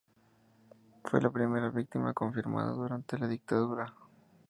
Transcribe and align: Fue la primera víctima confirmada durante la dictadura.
Fue 1.03 1.21
la 1.21 1.29
primera 1.29 1.69
víctima 1.69 2.11
confirmada 2.11 2.71
durante 2.71 3.19
la 3.19 3.27
dictadura. 3.27 3.93